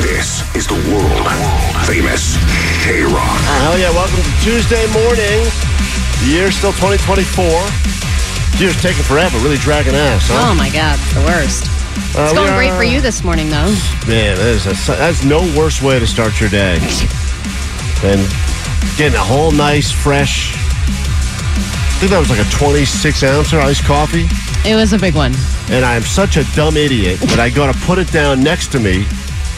[0.00, 1.26] This is the world
[1.86, 2.36] famous
[2.84, 3.40] K Rock.
[3.62, 5.44] Hell yeah, welcome to Tuesday morning.
[6.24, 7.44] The year's still 2024.
[8.58, 10.50] Year's taking forever, really dragging ass, huh?
[10.50, 11.64] Oh my God, the worst.
[12.16, 13.70] Uh, It's we going great for you this morning, though.
[14.08, 16.78] Man, that is a, that's no worse way to start your day
[18.02, 18.18] than
[18.96, 20.52] getting a whole nice, fresh.
[20.56, 24.26] I think that was like a 26 ouncer iced coffee.
[24.68, 25.32] It was a big one.
[25.70, 28.80] And I'm such a dumb idiot that I got to put it down next to
[28.80, 29.06] me,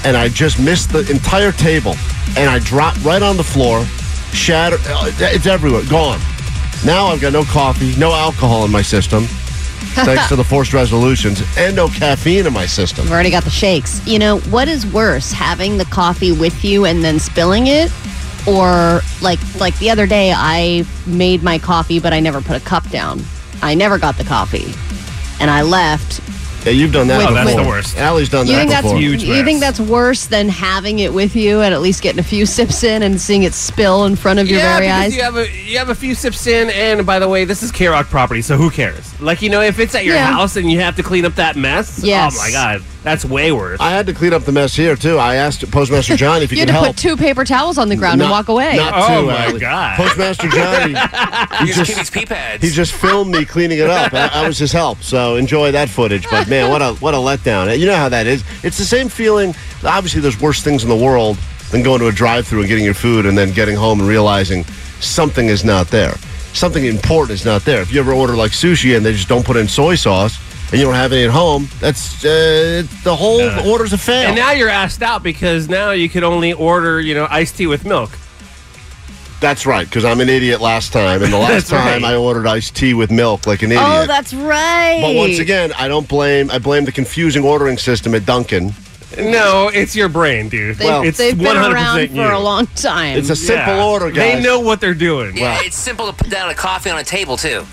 [0.04, 1.94] and I just missed the entire table,
[2.36, 3.84] and I dropped right on the floor,
[4.32, 4.76] shatter.
[4.88, 6.20] uh, It's everywhere, gone.
[6.84, 9.24] Now I've got no coffee, no alcohol in my system,
[9.94, 13.04] thanks to the forced resolutions, and no caffeine in my system.
[13.04, 14.04] We've already got the shakes.
[14.06, 17.90] You know, what is worse, having the coffee with you and then spilling it?
[18.44, 22.64] Or like like the other day I made my coffee but I never put a
[22.64, 23.22] cup down.
[23.62, 24.74] I never got the coffee.
[25.40, 26.20] And I left.
[26.64, 27.40] Yeah, you've done that Wait, before.
[27.40, 27.96] Oh, that's the worst.
[27.96, 28.90] Allie's done You that think that's.
[28.92, 29.44] Huge you mess.
[29.44, 32.84] think that's worse than having it with you and at least getting a few sips
[32.84, 35.16] in and seeing it spill in front of your yeah, very eyes?
[35.16, 37.72] you have a you have a few sips in, and by the way, this is
[37.72, 39.20] K Rock property, so who cares?
[39.20, 40.26] Like you know, if it's at your Yeah.
[40.32, 42.36] house and you have to clean up that mess, Yes.
[42.36, 43.80] oh my god, that's way worse.
[43.80, 45.18] I had to clean up the mess here too.
[45.18, 46.86] I asked Postmaster John if he You had could to help.
[46.88, 48.76] put two paper towels on the ground and Not- walk away.
[48.76, 49.60] Not Oh, two, my Allie.
[49.60, 49.96] God.
[49.96, 50.94] Postmaster Johnny.
[51.60, 52.62] he Use just Kimmy's pee pads.
[52.62, 54.12] he just filmed me cleaning it up.
[54.14, 56.28] I, I was his help, so enjoy that footage.
[56.30, 57.76] But man, what a what a letdown!
[57.78, 58.44] You know how that is.
[58.62, 59.54] It's the same feeling.
[59.84, 61.36] Obviously, there's worse things in the world
[61.70, 64.62] than going to a drive-through and getting your food and then getting home and realizing
[65.00, 66.14] something is not there.
[66.52, 67.80] Something important is not there.
[67.80, 70.36] If you ever order like sushi and they just don't put in soy sauce
[70.72, 73.40] and you don't have any at home, that's uh, the whole
[73.70, 74.26] order's a fail.
[74.28, 77.66] and now you're asked out because now you could only order, you know, iced tea
[77.68, 78.10] with milk.
[79.40, 82.12] That's right, because I'm an idiot last time, and the last time right.
[82.12, 83.84] I ordered iced tea with milk like an idiot.
[83.84, 85.00] Oh, that's right.
[85.02, 86.48] but once again, I don't blame.
[86.50, 88.72] I blame the confusing ordering system at Dunkin'.
[89.18, 90.76] No, it's your brain, dude.
[90.76, 92.22] They've, Well, it's they've been 100% around for you.
[92.22, 93.18] a long time.
[93.18, 93.84] It's a simple Yeah.
[93.84, 94.36] order, guys.
[94.36, 95.36] They know what they're doing.
[95.36, 97.66] yeah, it's simple to put down a coffee on a table too.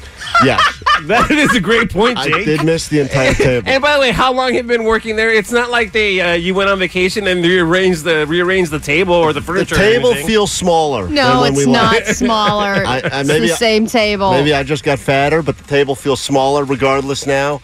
[0.43, 0.61] Yes,
[1.03, 3.67] That is a great point, I did miss the entire table.
[3.69, 5.29] And by the way, how long have you been working there?
[5.33, 9.13] It's not like they uh, you went on vacation and rearranged the rearranged the table
[9.15, 9.75] or the the furniture.
[9.75, 10.27] The table anything.
[10.27, 11.05] feels smaller.
[11.05, 12.15] than no, when it's we not left.
[12.15, 12.85] smaller.
[12.85, 14.31] I- I- it's the I- same table.
[14.31, 17.61] Maybe I just got fatter, but the table feels smaller regardless now.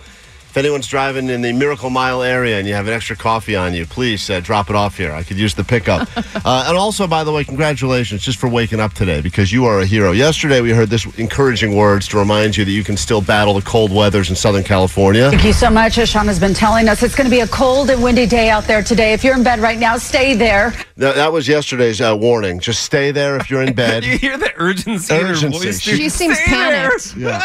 [0.55, 3.73] If anyone's driving in the Miracle Mile area and you have an extra coffee on
[3.73, 5.11] you, please uh, drop it off here.
[5.11, 6.07] I could use the pickup.
[6.17, 9.79] uh, and also, by the way, congratulations just for waking up today because you are
[9.81, 10.13] a hero.
[10.13, 13.63] Yesterday, we heard this encouraging words to remind you that you can still battle the
[13.63, 15.29] cold weathers in Southern California.
[15.29, 15.97] Thank you so much.
[15.97, 18.49] As Sean has been telling us, it's going to be a cold and windy day
[18.49, 19.11] out there today.
[19.11, 20.73] If you're in bed right now, stay there.
[20.95, 22.61] That, that was yesterday's uh, warning.
[22.61, 24.05] Just stay there if you're in bed.
[24.05, 25.65] You hear the urgency, in her Urgency.
[25.65, 25.81] voice.
[25.81, 27.13] She- she seems panicked.
[27.17, 27.41] Yeah.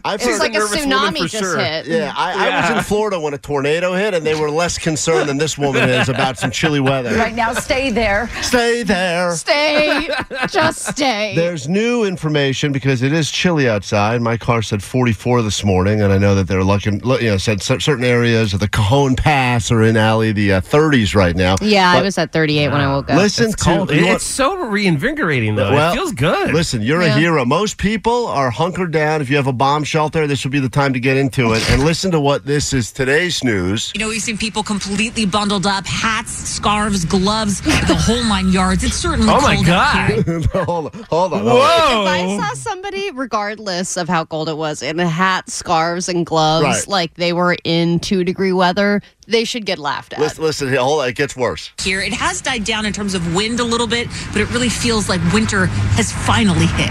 [0.06, 1.58] I've It's heard- like a nervous woman tsunami just sure.
[1.58, 1.86] hit.
[1.86, 5.28] Yeah, I, I was in Florida when a tornado hit, and they were less concerned
[5.28, 7.14] than this woman is about some chilly weather.
[7.16, 8.28] Right now, stay there.
[8.42, 9.32] Stay there.
[9.36, 10.08] Stay.
[10.48, 11.34] just stay.
[11.36, 14.20] There's new information because it is chilly outside.
[14.22, 17.62] My car said 44 this morning, and I know that they're looking, you know, said
[17.62, 21.56] certain areas of the Cajon Pass are in alley the uh, 30s right now.
[21.60, 23.16] yeah, I was at 38 when I woke up.
[23.16, 23.90] Listen It's to cold.
[23.90, 25.72] you It's so reinvigorating though.
[25.72, 26.52] Well, it feels good.
[26.54, 27.16] Listen, you're Yeah.
[27.16, 27.44] a hero.
[27.44, 29.20] Most people are hunkered down.
[29.20, 31.70] If you have a bomb shelter, this would be the time to get into it.
[31.70, 33.92] And listen to what this is today's news.
[33.94, 38.84] You know, we've seen people completely bundled up, hats, scarves, gloves, the whole nine yards.
[38.84, 40.22] It's certainly Oh, my cold out here.
[40.40, 40.44] God.
[40.66, 41.40] hold on, hold on.
[41.40, 41.56] hold on.
[41.58, 42.02] Whoa.
[42.02, 46.24] If I saw somebody, regardless of how cold it was, in a hat, scarves, and
[46.26, 46.88] gloves, Right.
[46.88, 50.20] like they were in two degree weather, they should get laughed at.
[50.20, 51.08] Listen, listen hold on.
[51.08, 51.70] It gets worse.
[51.80, 54.68] Here, it has died down in terms of wind a little bit, but it really
[54.68, 55.66] feels like winter
[55.96, 56.90] has finally hit.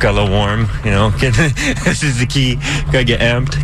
[0.00, 1.10] got a little warm, you know.
[1.10, 2.56] this is the key.
[2.92, 3.54] Gotta get amped.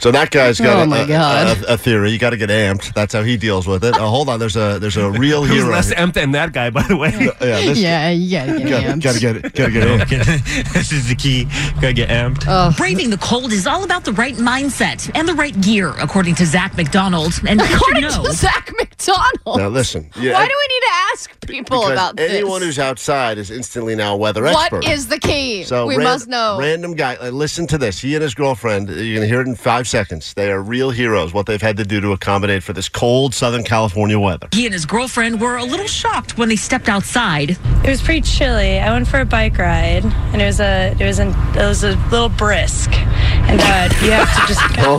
[0.00, 1.58] So that guy's got Oh, a, my God.
[1.64, 2.10] A, a theory.
[2.10, 2.94] You got to get amped.
[2.94, 3.94] That's how he deals with it.
[3.94, 5.70] Uh, hold on, there's a there's a real Who's hero.
[5.70, 7.10] less amped than that guy, by the way?
[7.12, 9.02] yeah, this, Yeah, you gotta get Gotta, amped.
[9.02, 9.42] gotta get it.
[9.54, 10.44] Gotta get it.
[10.72, 11.44] this is the key.
[11.80, 12.76] Gotta get amped.
[12.78, 16.46] Braving the cold is all about the right mindset and the right gear, according to
[16.46, 17.34] Zach McDonald.
[17.46, 18.24] And you According know.
[18.24, 19.58] to Zach McDonald.
[19.58, 20.10] Now listen.
[20.18, 22.30] Yeah, Why do we need to ask people because about this?
[22.32, 24.88] anyone who's outside is instantly now a weather What expert.
[24.88, 25.64] is the key?
[25.64, 26.56] So we ran- must know.
[26.58, 27.16] Random guy.
[27.16, 28.00] uh, Listen to this.
[28.00, 28.88] He and his girlfriend.
[28.88, 30.32] You're gonna hear it in five seconds.
[30.34, 31.34] They are real heroes.
[31.34, 34.48] What they've had to do to accommodate for this cold Southern California weather.
[34.52, 37.50] He and his girlfriend were a little shocked when they stepped outside.
[37.84, 38.78] It was pretty chilly.
[38.80, 41.82] I went for a bike ride, and it was a it was an, it was
[41.84, 44.98] a little brisk, and uh, you have to just kind Oh,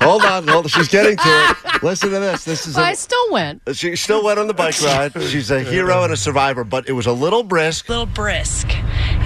[0.00, 0.46] hold on.
[0.48, 0.68] Hold on.
[0.68, 1.82] She's getting to it.
[1.82, 2.44] Listen to this.
[2.44, 2.76] This is.
[2.76, 3.62] I A, still went.
[3.72, 5.12] she still went on the bike ride.
[5.22, 7.88] She's a hero and a survivor, but it was a little brisk.
[7.88, 8.68] little brisk,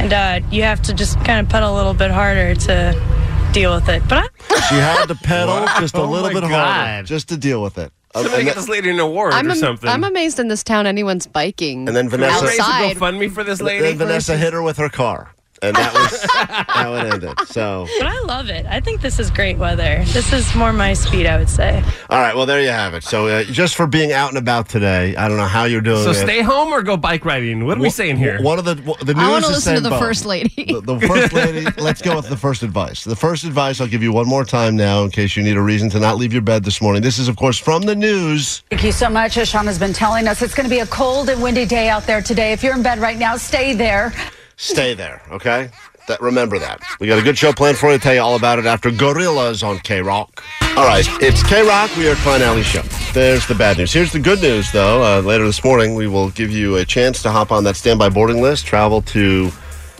[0.00, 3.74] and uh, you have to just kind of pedal a little bit harder to deal
[3.74, 4.02] with it.
[4.08, 4.35] But I,
[4.68, 7.78] She had to pedal just a Oh little my bit harder just to deal with
[7.78, 7.92] it.
[8.14, 9.88] Uh, Somebody get this lady an award I'm, or am- something.
[9.90, 11.86] I'm amazed in this town anyone's biking.
[11.86, 12.96] And then Vanessa- Raise a outside.
[12.96, 13.82] GoFundMe for this lady.
[13.84, 16.26] then Vanessa hit her with her car, and that was
[16.68, 17.38] how it ended.
[17.46, 17.86] So.
[17.98, 18.66] but I love it.
[18.66, 20.02] I think this is great weather.
[20.06, 21.82] This is more my speed, I would say.
[22.10, 23.04] All right, well there you have it.
[23.04, 26.02] So uh, just for being out and about today, I don't know how you're doing.
[26.02, 26.14] So it.
[26.14, 27.64] stay home or go bike riding?
[27.64, 28.40] What are we saying here?
[28.42, 29.16] One of the the news is.
[29.16, 30.00] I want to listen to the both.
[30.00, 30.64] first lady.
[30.66, 31.66] The, the first lady.
[31.78, 33.04] let's go with the first advice.
[33.04, 35.62] The first advice I'll give you one more time now, in case you need a
[35.62, 37.02] reason to not leave your bed this morning.
[37.02, 38.60] This is, of course, from the news.
[38.70, 39.36] Thank you so much.
[39.36, 41.88] As Sean has been telling us, it's going to be a cold and windy day
[41.88, 42.52] out there today.
[42.52, 44.12] If you're in bed right now, stay there.
[44.56, 45.70] Stay there, okay?
[46.08, 46.80] That remember that.
[46.98, 47.98] We got a good show planned for you.
[47.98, 50.42] Tell you all about it after Gorillaz on K Rock.
[50.76, 51.94] All right, it's K Rock.
[51.96, 52.82] We are Klein Alley Show.
[53.12, 53.92] There's the bad news.
[53.92, 55.02] Here's the good news, though.
[55.02, 58.08] Uh, later this morning, we will give you a chance to hop on that standby
[58.10, 58.66] boarding list.
[58.66, 59.50] Travel to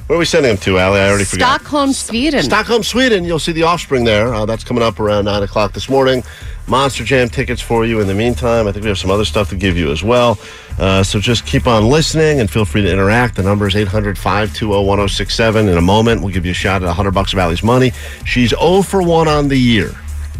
[0.07, 1.01] where are we sending them to, Allie?
[1.01, 1.61] I already forgot.
[1.61, 2.43] Stockholm, Sweden.
[2.43, 3.25] Stockholm, Sweden.
[3.25, 4.33] You'll see the offspring there.
[4.33, 6.23] Uh, that's coming up around 9 o'clock this morning.
[6.69, 8.69] Monster Jam tickets for you in the meantime.
[8.69, 10.39] I think we have some other stuff to give you as well.
[10.79, 13.37] Uh, so just keep on listening and feel free to interact.
[13.37, 15.69] The number is 800 520 1067.
[15.69, 17.93] In a moment, we'll give you a shot at 100 bucks of Allie's money.
[18.25, 19.93] She's 0 for 1 on the year.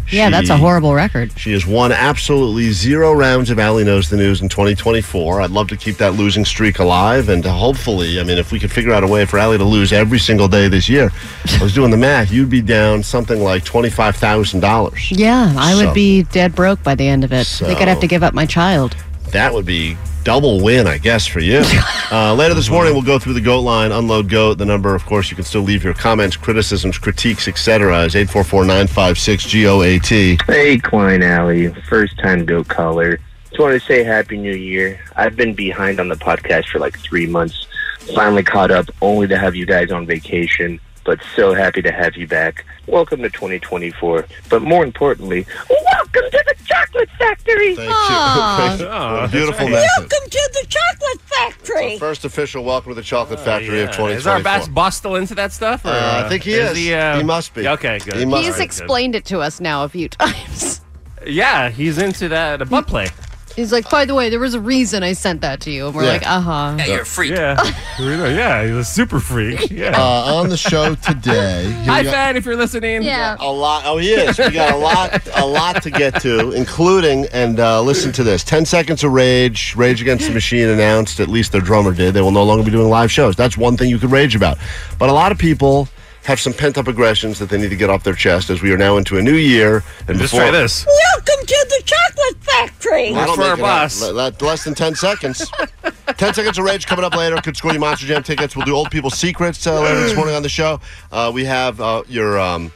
[0.09, 1.37] Yeah, that's a horrible record.
[1.37, 5.41] She has won absolutely zero rounds of Allie Knows the News in 2024.
[5.41, 7.29] I'd love to keep that losing streak alive.
[7.29, 9.91] And hopefully, I mean, if we could figure out a way for Allie to lose
[9.93, 11.11] every single day this year,
[11.59, 15.17] I was doing the math, you'd be down something like $25,000.
[15.17, 17.47] Yeah, I would be dead broke by the end of it.
[17.61, 18.95] I think I'd have to give up my child.
[19.31, 21.61] That would be double win, I guess, for you.
[22.11, 24.55] uh, later this morning, we'll go through the GOAT line, unload GOAT.
[24.55, 28.03] The number, of course, you can still leave your comments, criticisms, critiques, etc.
[28.03, 30.41] is 844-956-GOAT.
[30.45, 33.19] Hey, Klein Alley, first time goat caller.
[33.49, 34.99] Just want to say Happy New Year.
[35.15, 37.67] I've been behind on the podcast for like three months.
[38.13, 42.17] Finally caught up, only to have you guys on vacation, but so happy to have
[42.17, 42.65] you back.
[42.85, 44.27] Welcome to 2024.
[44.49, 47.75] But more importantly, welcome to the Chocolate Factory.
[47.77, 48.77] Thank Aw.
[48.79, 48.85] you.
[48.87, 49.71] Oh, What beautiful right.
[49.71, 50.09] message.
[50.09, 51.97] to the Chocolate Factory.
[51.97, 53.95] First official welcome to the Chocolate Factory of Yeah.
[53.95, 54.11] 2024.
[54.17, 55.85] Is our boss, boss still into that stuff?
[55.85, 56.75] Or, Uh, I think he is.
[56.77, 57.65] He, uh, He must be.
[57.69, 58.17] Okay, good.
[58.17, 60.81] He must He's All right, explained it to us now a few times.
[61.25, 63.07] Yeah, he's into that uh, butt play.
[63.57, 65.87] He's like, by the way, there was a reason I sent that to you.
[65.87, 66.11] And we're Yeah.
[66.11, 66.75] like, uh huh.
[66.77, 67.31] Yeah, you're a freak.
[67.31, 67.59] Yeah,
[67.99, 69.71] yeah, he's a super freak.
[69.77, 69.99] Yeah.
[69.99, 73.01] Uh, on the show today, Hi, we got fan, if you're listening.
[73.01, 73.35] Yeah.
[73.39, 73.81] a lot.
[73.85, 74.37] Oh, he is.
[74.37, 78.43] We got a lot, a lot to get to, including and uh, listen to this:
[78.43, 79.75] Ten Seconds of Rage.
[79.75, 82.69] Rage Against the Machine announced, at least their drummer did, they will no longer be
[82.71, 83.35] doing live shows.
[83.35, 84.59] That's one thing you could rage about.
[84.99, 85.89] But a lot of people
[86.23, 88.71] have some pent up aggressions that they need to get off their chest as we
[88.73, 89.83] are now into a new year.
[90.07, 90.85] And Just before- try this.
[90.85, 92.76] Welcome to the Chocolate Factory.
[93.13, 93.81] That'll for our make it out.
[93.83, 94.01] boss.
[94.01, 95.49] Le- le- less than 10 seconds.
[96.17, 97.35] 10 seconds of rage coming up later.
[97.37, 98.55] Could score you Monster Jam tickets.
[98.55, 100.79] We'll do old people's secrets uh, later this morning on the show.
[101.11, 102.71] Uh, we have uh, your um,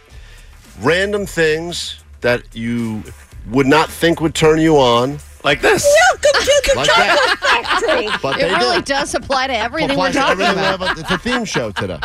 [0.82, 3.04] random things that you
[3.50, 5.18] would not think would turn you on.
[5.44, 5.84] Like this.
[6.12, 7.38] Welcome to the Like that.
[7.82, 8.08] Factory.
[8.22, 8.94] But It really do.
[8.94, 10.98] does apply to everything we're talking everything we about.
[10.98, 11.00] have.
[11.00, 12.00] It's a theme show today.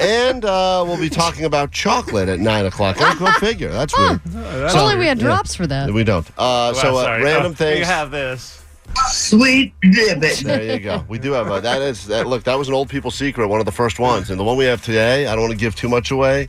[0.00, 2.96] And uh, we'll be talking about chocolate at 9 o'clock.
[2.98, 3.70] Oh, Go figure.
[3.70, 4.20] That's weird.
[4.26, 5.92] If only we had drops for that.
[5.92, 6.26] We don't.
[6.38, 7.80] Uh, so uh, random Oh, things.
[7.80, 8.62] You have this.
[9.08, 10.42] Sweet Dibbit.
[10.42, 11.04] There you go.
[11.08, 12.26] We do have a, that is that.
[12.26, 14.56] Look, that was an old people secret, one of the first ones, and the one
[14.56, 15.26] we have today.
[15.26, 16.48] I don't want to give too much away,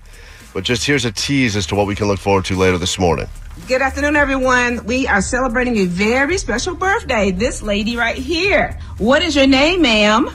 [0.53, 2.99] but just here's a tease as to what we can look forward to later this
[2.99, 3.27] morning.
[3.67, 4.85] Good afternoon, everyone.
[4.85, 7.31] We are celebrating a very special birthday.
[7.31, 8.79] This lady right here.
[8.97, 10.29] What is your name, ma'am?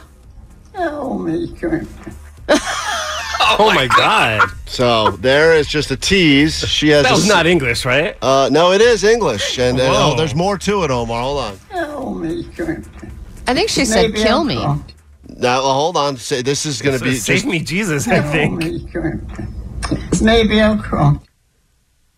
[0.75, 1.55] Oh, me.
[3.61, 4.51] Oh, my God.
[4.67, 6.59] So there is just a tease.
[6.69, 7.05] She has.
[7.05, 8.17] That was s- not English, right?
[8.23, 11.23] Uh, no, it is English, and, and oh, there's more to it, Omar.
[11.23, 11.59] Hold on.
[11.73, 12.47] Oh, me.
[13.47, 14.57] I think she said, kill me.
[14.57, 16.17] Now, well, hold on.
[16.19, 17.47] Say, this is going to be Save just.
[17.47, 18.63] me, Jesus, I think.
[20.21, 21.23] Maybe I'll crawl.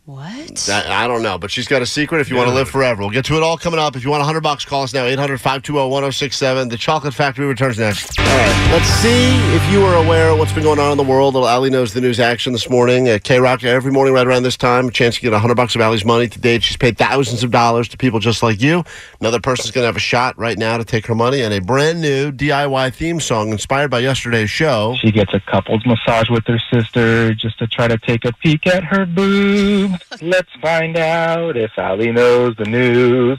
[0.05, 0.40] What?
[0.67, 3.01] That, I don't know, but she's got a secret if you want to live forever.
[3.01, 3.95] We'll get to it all coming up.
[3.97, 6.69] If you want 100 bucks, call us now, 800 520 1067.
[6.69, 8.19] The Chocolate Factory returns next.
[8.19, 11.05] All right, let's see if you are aware of what's been going on in the
[11.05, 11.35] world.
[11.35, 13.09] Little Allie knows the news action this morning.
[13.09, 15.55] Uh, at K Rock, every morning right around this time, a chance to get 100
[15.55, 16.27] bucks of Allie's money.
[16.29, 18.83] To date, she's paid thousands of dollars to people just like you.
[19.21, 21.61] Another person's going to have a shot right now to take her money and a
[21.61, 24.97] brand new DIY theme song inspired by yesterday's show.
[25.01, 28.67] She gets a couples massage with her sister just to try to take a peek
[28.67, 29.99] at her boobs.
[30.41, 33.39] Let's find out if Allie knows the news.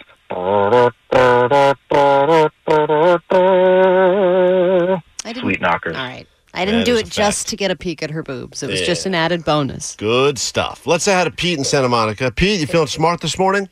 [5.33, 5.89] Sweet knocker.
[5.89, 6.27] All right.
[6.53, 8.61] I didn't That do is it a just to get a peek at her boobs.
[8.61, 9.95] It was just an added bonus.
[9.95, 10.85] Good stuff.
[10.85, 12.29] Let's say hi to Pete in Santa Monica.
[12.29, 13.67] Pete, you feeling smart this morning?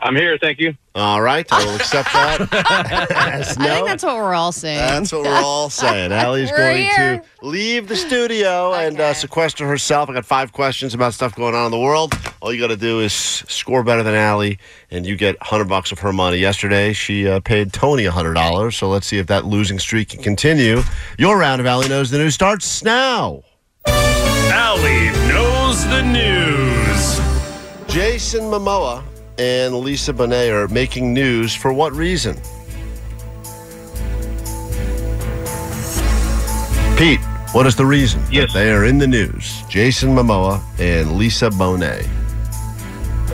[0.00, 0.76] I'm here, thank you.
[0.94, 2.40] All right, I will accept that.
[3.10, 4.78] As I think that's what we're all saying.
[4.78, 6.12] That's what we're all saying.
[6.12, 7.18] Allie's We're going here.
[7.40, 10.08] to leave the studio and uh, sequester herself.
[10.08, 12.14] I got five questions about stuff going on in the world.
[12.40, 14.60] All you got to do is score better than Allie,
[14.92, 16.38] and you get 100 bucks of her money.
[16.38, 20.80] Yesterday, she uh, paid Tony $100, so let's see if that losing streak can continue.
[21.18, 23.42] Your round of Allie Knows the News starts now.
[23.86, 27.18] Allie knows the news.
[27.92, 29.02] Jason Momoa
[29.38, 32.36] and Lisa Bonet are making news for what reason?
[36.96, 37.20] Pete,
[37.52, 38.52] what is the reason yes.
[38.52, 39.62] that they are in the news?
[39.68, 42.08] Jason Momoa and Lisa Bonet.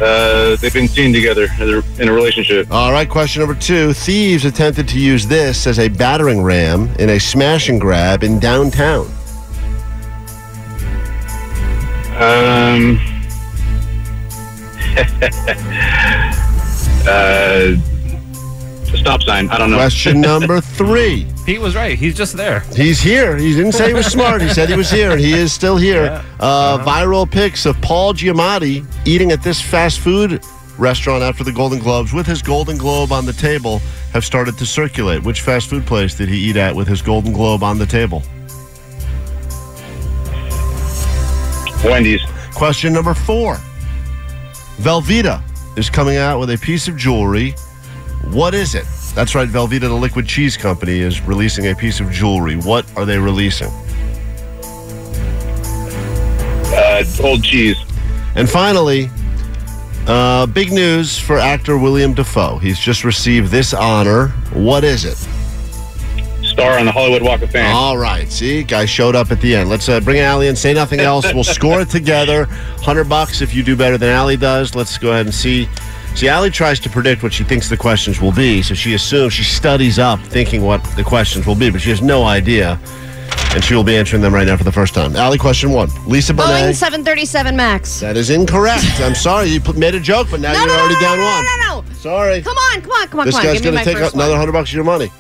[0.01, 1.47] Uh, they've been seen together.
[1.59, 2.71] They're in a relationship.
[2.71, 3.93] All right, question number two.
[3.93, 8.39] Thieves attempted to use this as a battering ram in a smash and grab in
[8.39, 9.07] downtown.
[12.19, 13.14] Um.
[17.07, 17.77] uh,
[18.95, 19.49] a stop sign.
[19.51, 19.77] I don't know.
[19.77, 21.27] Question number three.
[21.45, 21.99] Pete was right.
[21.99, 22.61] He's just there.
[22.75, 23.37] He's here.
[23.37, 24.41] He didn't say he was smart.
[24.41, 26.05] He said he was here, and he is still here.
[26.05, 26.25] Yeah.
[26.41, 30.43] Uh, Viral pics of Paul Giamatti eating at this fast food
[30.79, 33.81] restaurant after the Golden Globes with his Golden Globe on the table
[34.13, 35.23] have started to circulate.
[35.23, 38.23] Which fast food place did he eat at with his Golden Globe on the table?
[41.85, 42.23] Wendy's.
[42.55, 43.59] Question number four.
[44.79, 45.43] Velveeta
[45.79, 47.53] is coming out with a piece of jewelry.
[48.31, 48.85] What is it?
[49.15, 52.57] That's right, Velveeta, the liquid cheese company, is releasing a piece of jewelry.
[52.57, 53.69] What are they releasing?
[56.73, 57.77] Uh, old cheese.
[58.35, 59.11] And finally,
[60.07, 62.59] uh, big news for actor William Dafoe.
[62.59, 64.29] He's just received this honor.
[64.53, 65.17] What is it?
[66.55, 67.75] Star on the Hollywood Walk of Fame.
[67.75, 68.31] All right.
[68.31, 69.69] See, guy showed up at the end.
[69.69, 70.55] Let's uh, bring Allie in.
[70.55, 71.27] Say nothing else.
[71.35, 72.45] We'll score it together.
[72.81, 74.77] Hundred bucks if you do better than Allie does.
[74.77, 75.69] Let's go ahead and see.
[76.15, 78.63] See, Allie tries to predict what she thinks the questions will be.
[78.63, 82.01] So she assumes she studies up, thinking what the questions will be, but she has
[82.03, 82.79] no idea,
[83.53, 85.17] and she will be answering them right now for the first time.
[85.17, 85.89] Allie, question one.
[86.07, 86.75] Lisa Boeing Bonet.
[86.77, 87.99] 737 Max.
[87.99, 88.85] That is incorrect.
[89.01, 89.49] I'm sorry.
[89.49, 91.25] You put, made a joke, but now No, you're no, no, already no, down no,
[91.25, 91.45] one.
[91.45, 91.95] no, no, no.
[91.95, 92.43] Sorry.
[92.43, 93.53] Come on, come on, come on, This come on.
[93.53, 95.11] guy's Give me going to my take first another hundred bucks of your money.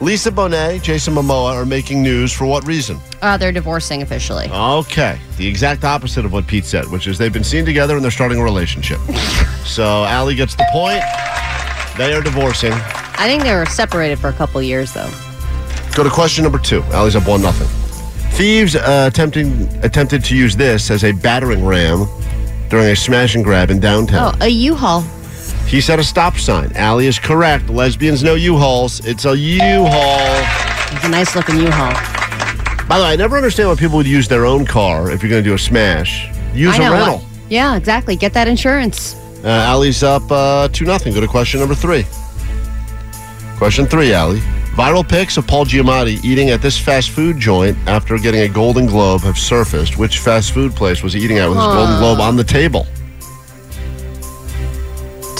[0.00, 2.98] Lisa Bonet, Jason Momoa are making news for what reason?
[3.22, 4.48] Uh, they're divorcing officially.
[4.50, 8.04] Okay, the exact opposite of what Pete said, which is they've been seen together and
[8.04, 8.98] they're starting a relationship.
[9.64, 11.02] so Allie gets the point.
[11.96, 12.72] They are divorcing.
[12.72, 15.10] I think they were separated for a couple years, though.
[15.94, 16.82] Go to question number two.
[16.92, 17.68] Allie's up one nothing.
[18.32, 22.06] Thieves uh, attempting attempted to use this as a battering ram
[22.68, 24.34] during a smash and grab in downtown.
[24.34, 25.04] Oh, a U-Haul.
[25.66, 26.72] He said a stop sign.
[26.76, 27.68] Allie is correct.
[27.68, 29.04] Lesbians know U-Hauls.
[29.06, 30.94] It's a U-Haul.
[30.96, 31.92] It's a nice looking U-Haul.
[32.86, 35.30] By the way, I never understand why people would use their own car if you're
[35.30, 36.28] going to do a smash.
[36.54, 37.18] Use I a know, rental.
[37.18, 38.14] what- Yeah, exactly.
[38.14, 39.16] Get that insurance.
[39.42, 41.12] Uh, Allie's up uh, 2 nothing.
[41.12, 42.04] Go to question number three.
[43.56, 44.40] Question three, Allie.
[44.74, 48.86] Viral pics of Paul Giamatti eating at this fast food joint after getting a Golden
[48.86, 49.96] Globe have surfaced.
[49.98, 52.86] Which fast food place was he eating at with his Golden Globe on the table?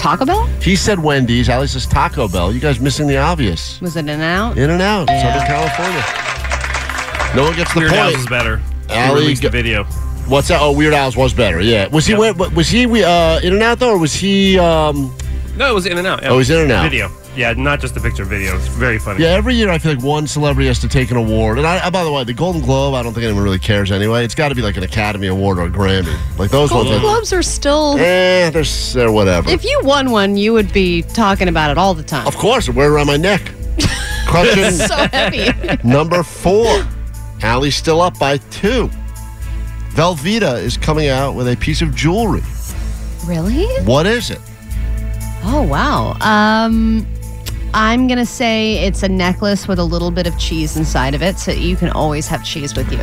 [0.04, 0.44] Taco Bell?
[0.61, 1.49] He said Wendy's.
[1.49, 2.52] Allie says Taco Bell.
[2.52, 3.80] You guys missing the obvious.
[3.80, 4.58] Was it in and out?
[4.58, 5.32] In and out, Yeah.
[5.32, 7.34] Southern California.
[7.34, 8.02] No one gets the Weird point.
[8.02, 8.58] Al's is better.
[8.90, 9.84] He Allie released the video.
[10.28, 10.61] What's that?
[10.61, 11.62] Oh, Weird Al's was better.
[11.62, 11.87] Yeah.
[11.88, 12.12] Was he?
[12.14, 12.84] wait, Was he?
[13.02, 14.58] Uh, in and out though, or was he?
[14.58, 15.11] Um,
[15.56, 16.23] No, it was in and out.
[16.26, 16.82] Oh, he's in and out.
[16.82, 17.08] Video.
[17.36, 18.56] Yeah, not just a picture video.
[18.56, 19.22] It's very funny.
[19.24, 19.30] yeah.
[19.30, 21.58] Every year, I feel like one celebrity has to take an award.
[21.58, 24.24] And I, by the way, the Golden Globe, I don't think anyone really cares anyway.
[24.24, 26.16] It's got to be like an Academy Award or a Grammy.
[26.38, 26.84] Like those ones.
[26.84, 27.02] Golden ones.
[27.02, 27.96] Globes are still.
[27.98, 28.62] Eh, they're,
[28.92, 29.50] they're whatever.
[29.50, 32.26] If you won one, you would be talking about it all the time.
[32.26, 33.52] of course, I wear it around my neck.
[34.28, 35.48] Question so heavy.
[35.86, 36.86] number four.
[37.42, 38.88] Allie's still up by two.
[39.90, 42.42] Velveeta is coming out with a piece of jewelry.
[43.26, 43.66] really?
[43.84, 44.40] What is it?
[45.44, 46.16] Oh wow.
[46.20, 47.06] Um,
[47.76, 51.38] I'm gonna say it's a necklace with a little bit of cheese inside of it,
[51.40, 53.00] so you can always have cheese with you.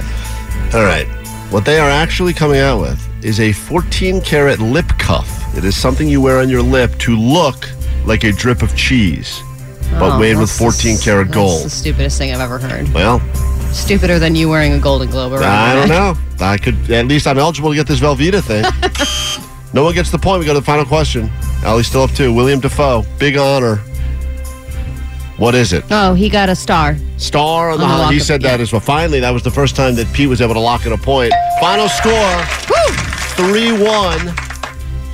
[0.77, 1.05] All right.
[1.51, 5.27] What they are actually coming out with is a 14 karat lip cuff.
[5.57, 7.69] It is something you wear on your lip to look
[8.05, 9.41] like a drip of cheese,
[9.99, 11.65] but Oh, made with 14 the- karat That's gold.
[11.65, 12.91] the stupidest thing I've ever heard.
[12.93, 13.21] Well,
[13.73, 16.17] Stupider than you wearing a Golden Globe around I don't know.
[16.39, 18.63] I could at least I'm eligible to get this Velveeta thing.
[19.73, 20.39] no one gets the point.
[20.39, 21.29] We go to the final question.
[21.63, 22.33] Allie's still up two.
[22.33, 23.79] William Dafoe, big honor.
[25.41, 25.83] What is it?
[25.89, 26.95] Oh, he got a star.
[27.17, 28.01] Star on the On the hot.
[28.03, 28.79] lock He of- said that as well.
[28.79, 31.33] Finally, that was the first time that Pete was able to lock in a point.
[31.59, 32.43] Final score:
[33.35, 34.35] three-one.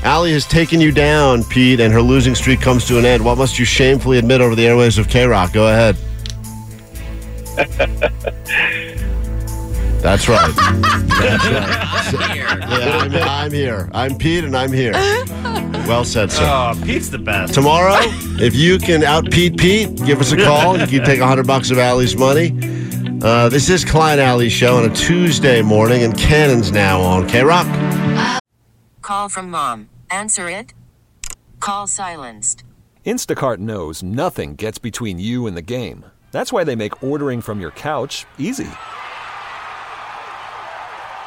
[0.03, 3.23] Allie has taken you down, Pete, and her losing streak comes to an end.
[3.23, 5.53] What must you shamefully admit over the airways of K Rock?
[5.53, 5.95] Go ahead.
[10.01, 10.53] That's right.
[11.07, 12.35] That's right.
[12.37, 13.23] Yeah, I'm, here.
[13.23, 13.89] I'm here.
[13.93, 14.91] I'm Pete, and I'm here.
[15.87, 16.43] Well said, sir.
[16.43, 17.53] Oh, Pete's the best.
[17.53, 17.95] Tomorrow,
[18.41, 20.77] if you can out Pete Pete, give us a call.
[20.77, 22.51] You can take 100 bucks of Allie's money.
[23.21, 27.41] Uh, this is Klein Alley Show on a Tuesday morning, and Cannons now on K
[27.41, 27.67] Rock.
[29.01, 29.89] Call from mom.
[30.11, 30.73] Answer it.
[31.61, 32.65] Call silenced.
[33.05, 36.05] Instacart knows nothing gets between you and the game.
[36.33, 38.67] That's why they make ordering from your couch easy.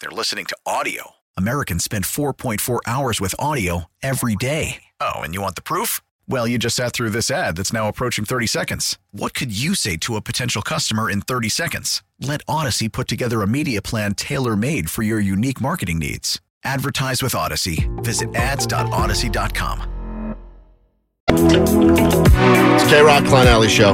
[0.00, 1.12] they're listening to audio.
[1.36, 4.82] Americans spend 4.4 hours with audio every day.
[5.00, 6.00] Oh, and you want the proof?
[6.26, 8.98] Well, you just sat through this ad that's now approaching 30 seconds.
[9.12, 12.02] What could you say to a potential customer in 30 seconds?
[12.20, 16.40] Let Audacy put together a media plan tailor made for your unique marketing needs.
[16.64, 17.88] Advertise with Audacy.
[18.04, 20.34] Visit ads.audacy.com.
[21.30, 23.92] It's K Rock Klein Alley Show.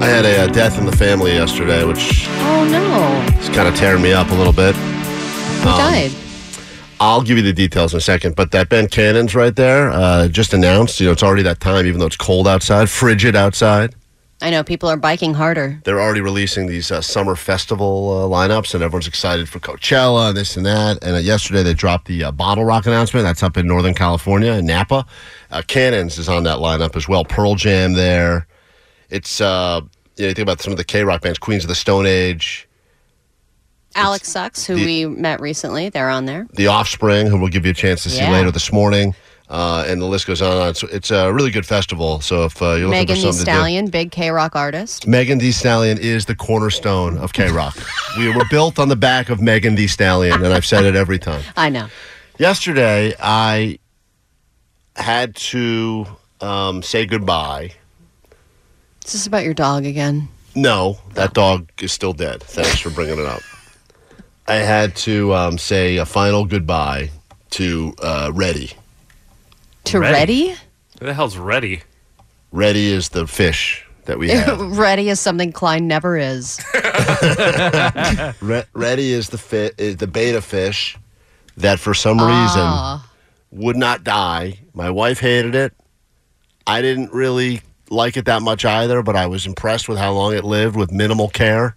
[0.00, 3.36] I had a, uh death in the family yesterday, which Oh no.
[3.38, 4.74] It's kind of tearing me up a little bit.
[5.62, 6.10] Who Um, died?
[7.00, 10.28] I'll give you the details in a second, but that Ben Cannon's right there uh,
[10.28, 11.00] just announced.
[11.00, 13.94] You know, it's already that time, even though it's cold outside, frigid outside.
[14.40, 15.80] I know people are biking harder.
[15.84, 20.36] They're already releasing these uh, summer festival uh, lineups, and everyone's excited for Coachella and
[20.36, 20.98] this and that.
[21.02, 23.24] And uh, yesterday they dropped the uh, BottleRock announcement.
[23.24, 25.06] That's up in Northern California in Napa.
[25.50, 27.24] Uh, Cannons is on that lineup as well.
[27.24, 28.48] Pearl Jam there.
[29.10, 29.80] It's uh,
[30.16, 32.06] you, know, you think about some of the K Rock bands, Queens of the Stone
[32.06, 32.68] Age,
[33.94, 36.46] Alex Sucks, who the- we met recently, they're on there.
[36.54, 38.32] The Offspring, who we'll give you a chance to see Yeah.
[38.32, 39.14] later this morning.
[39.50, 40.74] Uh, and the list goes on and on.
[40.74, 42.22] So it's a really good festival.
[42.22, 45.06] So if uh, you're looking Megan for Thee something Stallion, big K Rock artist.
[45.06, 47.76] Megan Thee Stallion is the cornerstone of K Rock.
[48.18, 51.18] we were built on the back of Megan Thee Stallion, and I've said it every
[51.18, 51.42] time.
[51.54, 51.88] I know.
[52.38, 53.78] Yesterday, I
[54.96, 56.06] had to
[56.40, 57.72] um, say goodbye.
[59.04, 60.28] Is this about your dog again?
[60.54, 62.42] No, that dog is still dead.
[62.42, 63.40] Thanks for bringing it up.
[64.52, 67.08] I had to um, say a final goodbye
[67.50, 68.72] to uh, Reddy.
[69.84, 70.50] To Ready?
[71.00, 71.80] Who the hell's ready?
[72.52, 74.76] Reddy is the fish that we have.
[74.76, 76.60] Ready is something Klein never is.
[78.42, 80.98] Re- Reddy is the fi- is the betta fish
[81.56, 83.02] that for some Ah.
[83.50, 84.58] reason would not die.
[84.74, 85.72] My wife hated it.
[86.66, 90.34] I didn't really like it that much either, but I was impressed with how long
[90.34, 91.74] it lived with minimal care.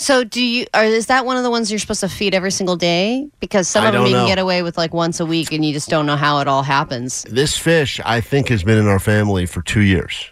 [0.00, 2.52] So do you or is that one of the ones you're supposed to feed every
[2.52, 3.28] single day?
[3.40, 5.50] Because some I of them don't you can get away with like once a week
[5.52, 7.24] and you just don't know how it all happens.
[7.28, 10.30] This fish, I think, has been in our family for two years.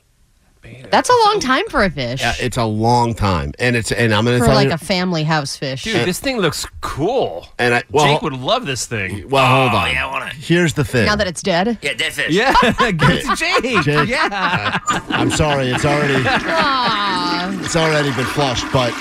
[0.91, 2.21] That's a long time for a fish.
[2.21, 4.75] Yeah, it's a long time, and it's and I'm going to for tell like you.
[4.75, 5.85] a family house fish.
[5.85, 7.47] Dude, this thing looks cool.
[7.59, 9.29] and I well, Jake would love this thing.
[9.29, 9.93] well, hold Oh, on.
[9.93, 10.35] yeah, I want it.
[10.35, 11.07] Here's the thing.
[11.07, 11.79] now that it's dead.
[11.83, 12.33] Yeah, dead fish.
[12.33, 13.83] Yeah, give it to Jake.
[13.85, 14.09] Jake.
[14.09, 14.79] Yeah.
[14.89, 17.61] Uh, I'm sorry, it's already Aw.
[17.65, 18.93] it's already been flushed, but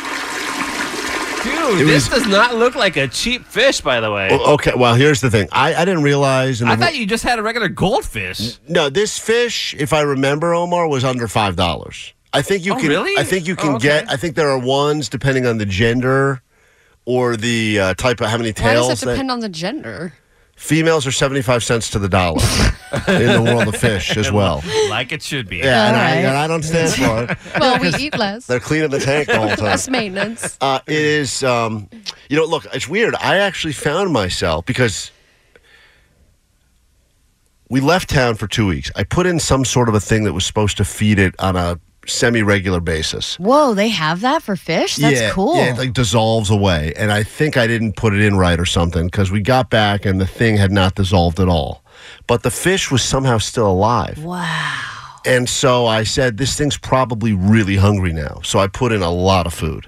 [1.46, 4.30] Dude, It this was- does not look like a cheap fish, by the way.
[4.32, 4.72] okay.
[4.76, 5.48] Well, here's the thing.
[5.52, 6.62] I, I didn't realize.
[6.62, 8.58] in I the- thought you just had a regular goldfish.
[8.68, 12.14] No, this fish, if I remember, Omar, was under five dollars.
[12.34, 12.90] I think you Oh, can.
[12.90, 13.14] really?
[13.18, 13.88] I think you can Oh, okay.
[13.88, 14.12] get.
[14.12, 16.42] I think there are ones depending on the gender
[17.06, 18.66] or the uh, type of how many tails.
[18.66, 19.02] Why does tails.
[19.02, 20.14] that depend on the gender?
[20.56, 22.42] Females are 75 cents to the dollar
[23.08, 24.64] in the world of fish as well.
[24.90, 25.58] Like it should be.
[25.58, 26.26] Yeah, and I, All right.
[26.26, 27.38] and I don't stand for it.
[27.60, 28.46] Well, we eat less.
[28.48, 29.66] They're cleaning the tank the whole time.
[29.66, 30.58] Less maintenance.
[30.62, 31.90] Uh, it is, um,
[32.30, 33.16] you know, look, it's weird.
[33.16, 35.12] I actually found myself because
[37.70, 38.92] we left town for two weeks.
[38.96, 41.56] I put in some sort of a thing that was supposed to feed it on
[41.56, 43.38] a semi regular basis.
[43.40, 44.96] Whoa, they have that for fish?
[44.96, 45.58] That's yeah, cool.
[45.58, 46.94] Yeah, it like dissolves away.
[46.96, 50.06] And I think I didn't put it in right or something because we got back
[50.06, 51.84] and the thing had not dissolved at all.
[52.28, 54.24] But the fish was somehow still alive.
[54.24, 54.92] wow.
[55.26, 58.42] And so I said, this thing's probably really hungry now.
[58.44, 59.88] So I put in a lot of food.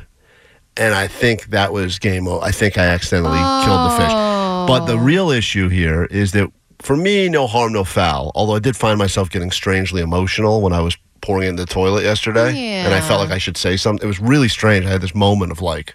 [0.75, 2.43] And I think that was game over.
[2.43, 4.12] I think I accidentally killed the fish.
[4.12, 4.97] But the oh.
[4.97, 8.32] real issue here is that for me, no harm, no foul.
[8.36, 10.97] Although I did find myself getting strangely emotional when I was
[11.28, 12.58] pouring it in the toilet yesterday.
[12.58, 14.02] And I felt like I should say something.
[14.02, 14.86] It was really strange.
[14.86, 15.94] I had this moment of like,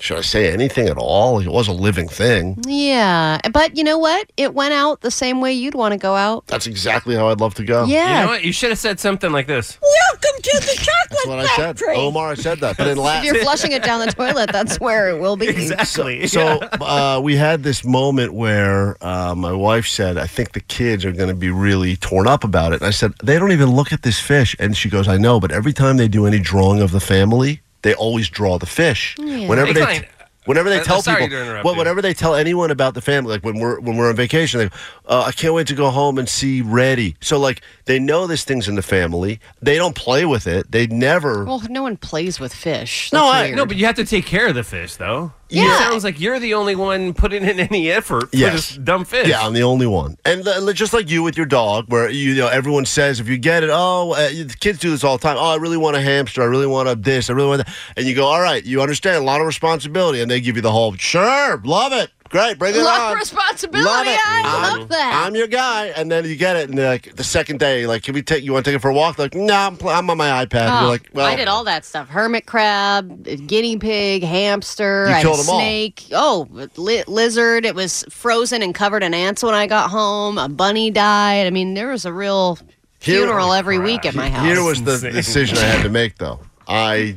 [0.00, 1.38] should I say anything at all?
[1.38, 2.58] It was a living thing.
[2.66, 3.38] Yeah.
[3.52, 4.32] But you know what?
[4.36, 6.46] It went out the same way you'd want to go out.
[6.48, 7.84] That's exactly how I'd love to go.
[7.84, 8.06] Yeah.
[8.06, 8.44] You know what?
[8.44, 9.78] You should have said something like this.
[9.80, 10.07] Welcome
[10.42, 11.82] to the chocolate That's what I said.
[11.96, 12.76] Omar, I said that.
[12.76, 13.24] But in If Latin.
[13.24, 15.48] you're flushing it down the toilet, that's where it will be.
[15.48, 16.26] Exactly.
[16.28, 21.04] So uh, we had this moment where uh, my wife said, "I think the kids
[21.04, 23.70] are going to be really torn up about it." And I said, "They don't even
[23.74, 26.38] look at this fish." And she goes, "I know, but every time they do any
[26.38, 29.16] drawing of the family, they always draw the fish.
[29.18, 29.48] Yeah.
[29.48, 30.06] Whenever they." Explain.
[30.48, 31.78] Whenever they Uh, tell sorry people, to interrupt well, you.
[31.78, 34.68] whenever they tell anyone about the family, like when we're when we're on vacation, they
[34.68, 34.74] go,
[35.06, 38.44] uh, "I can't wait to go home and see Reddy." So like they know this
[38.44, 39.40] thing's in the family.
[39.60, 40.72] They don't play with it.
[40.72, 41.44] They never.
[41.44, 43.10] Well, no one plays with fish.
[43.12, 45.32] No, I- No, but you have to take care of the fish, though.
[45.50, 45.74] Yeah.
[45.74, 48.52] It sounds like you're the only one putting in any effort for Yes.
[48.70, 49.28] this dumb fish.
[49.28, 50.16] Yeah, I'm the only one.
[50.24, 53.38] And uh, just like you with your dog, where you, know everyone says if you
[53.38, 54.28] get it, oh, uh,
[54.60, 55.36] kids do this all the time.
[55.38, 56.42] Oh, I really want a hamster.
[56.42, 57.30] I really want a this.
[57.30, 57.74] I really want that.
[57.96, 60.62] And you go, all right, you understand a lot of responsibility, and they give you
[60.62, 63.16] the whole, sure, love it, great, bring it A lot on.
[63.16, 63.88] responsibility.
[63.88, 64.18] Love it.
[64.26, 65.22] I I'm- love that.
[65.26, 68.14] I'm your guy, and then you get it, and like the second day, like, can
[68.14, 69.18] we take you want to take it for a walk?
[69.18, 70.68] Like, no, I'm, pl- I'm on my iPad.
[70.70, 75.04] Oh, You're like, well, I did all that stuff: hermit crab, guinea pig, hamster.
[75.08, 75.58] You I had killed a 'em all.
[75.60, 76.04] snake.
[76.12, 77.64] Oh, li- lizard.
[77.64, 80.38] It was frozen and covered in ants when I got home.
[80.38, 81.46] A bunny died.
[81.46, 82.56] I mean, there was a real
[83.00, 84.44] Here- funeral every week at my house.
[84.46, 86.40] Here was the decision I had to make, though.
[86.66, 87.16] I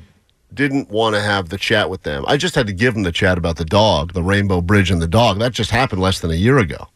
[0.54, 2.24] didn't want to have the chat with them.
[2.28, 5.02] I just had to give them the chat about the dog, the Rainbow Bridge and
[5.02, 5.40] the dog.
[5.40, 6.88] That just happened less than a year ago.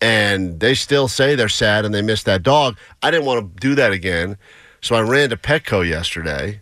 [0.00, 2.76] And they still say they're sad and they miss that dog.
[3.02, 4.36] I didn't want to do that again.
[4.80, 6.60] So I ran to Petco yesterday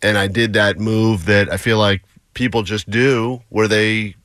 [0.00, 2.02] and I did that move that I feel like
[2.34, 4.16] people just do where they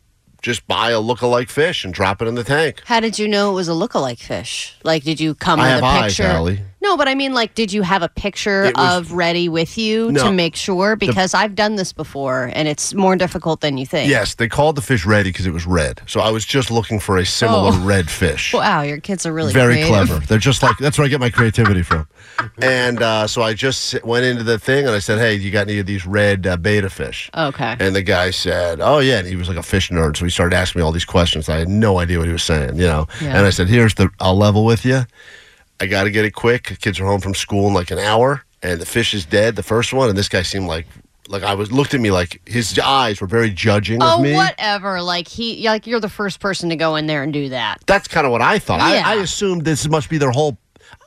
[0.41, 2.81] just buy a look-alike fish and drop it in the tank.
[2.85, 4.77] How did you know it was a look-alike fish?
[4.83, 6.31] Like, did you come I with have a eyes, picture?
[6.31, 6.61] Allie.
[6.87, 10.09] No, but I mean, like, did you have a picture was- of Ready with you
[10.13, 10.23] No.
[10.23, 10.95] to make sure?
[10.95, 14.09] Because I've done this before, and it's more difficult than you think.
[14.09, 16.01] Yes, they called the fish ready because it was red.
[16.07, 17.79] So I was just looking for a similar Oh.
[17.85, 18.53] red fish.
[18.53, 19.89] Wow, your kids are really very creative.
[20.07, 20.25] clever.
[20.25, 22.07] They're just like that's where I get my creativity from.
[22.61, 25.67] And uh, so I just went into the thing and I said, "Hey, you got
[25.67, 27.75] any of these red uh, betta fish?" Okay.
[27.81, 30.31] And the guy said, "Oh yeah." And he was like a fish nerd, so he
[30.31, 31.49] started asking me all these questions.
[31.49, 33.07] I had no idea what he was saying, you know.
[33.21, 33.35] Yeah.
[33.35, 34.09] And I said, "Here's the.
[34.21, 35.05] I'll level with you.
[35.79, 36.77] I got to get it quick.
[36.81, 39.55] Kids are home from school in like an hour, and the fish is dead.
[39.55, 40.87] The first one, and this guy seemed like."
[41.29, 44.33] Like I was looked at me like his eyes were very judging Oh, of me.
[44.33, 45.01] whatever.
[45.01, 47.81] Like he, like you're the first person to go in there and do that.
[47.85, 48.79] That's kind of what I thought.
[48.79, 49.03] Yeah.
[49.05, 50.57] I, I assumed this must be their whole.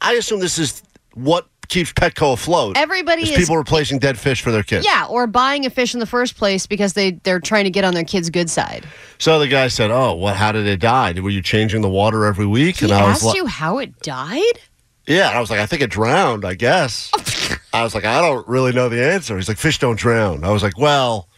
[0.03, 0.83] I assume this is
[1.15, 2.77] what keeps Petco afloat.
[2.77, 4.85] Everybody is is- people replacing dead fish for their kids.
[4.85, 7.85] Yeah, or buying a fish in the first place because they they're trying to get
[7.85, 8.87] on their kid's good side.
[9.19, 10.37] So the guy said, "Oh, what?
[10.37, 11.15] How did it die?
[11.19, 13.99] Were you changing the water every week?" He I was asked like, you how it
[14.01, 14.61] died.
[15.07, 16.45] "Yeah." And I was like, "I think it drowned.
[16.45, 17.11] I guess."
[17.73, 20.51] I was like, "I don't really know the answer." He's like, "Fish don't drown." I
[20.51, 21.29] was like, "Well,"